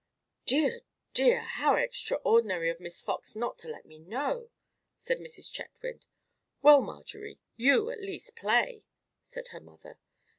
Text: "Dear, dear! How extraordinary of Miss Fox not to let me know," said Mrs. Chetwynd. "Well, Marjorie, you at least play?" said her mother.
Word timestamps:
"Dear, 0.47 0.81
dear! 1.13 1.41
How 1.41 1.75
extraordinary 1.75 2.71
of 2.71 2.79
Miss 2.79 2.99
Fox 3.01 3.35
not 3.35 3.59
to 3.59 3.67
let 3.67 3.85
me 3.85 3.99
know," 3.99 4.49
said 4.97 5.19
Mrs. 5.19 5.51
Chetwynd. 5.53 6.07
"Well, 6.63 6.81
Marjorie, 6.81 7.39
you 7.55 7.91
at 7.91 8.01
least 8.01 8.35
play?" 8.35 8.83
said 9.21 9.49
her 9.49 9.59
mother. 9.59 9.99